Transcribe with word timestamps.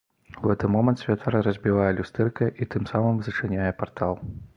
У 0.43 0.43
гэты 0.51 0.69
момант 0.75 1.01
святар 1.01 1.37
разбівае 1.47 1.89
люстэрка 1.99 2.47
і 2.63 2.69
тым 2.77 2.87
самым 2.93 3.21
зачыняе 3.29 3.69
партал. 3.83 4.13